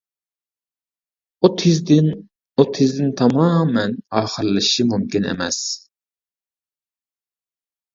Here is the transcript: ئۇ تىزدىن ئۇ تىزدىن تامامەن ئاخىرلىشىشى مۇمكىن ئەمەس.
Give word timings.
ئۇ 1.47 1.51
تىزدىن 1.63 2.09
ئۇ 2.17 2.67
تىزدىن 2.79 3.13
تامامەن 3.23 3.97
ئاخىرلىشىشى 4.15 4.91
مۇمكىن 4.93 5.33
ئەمەس. 5.37 5.65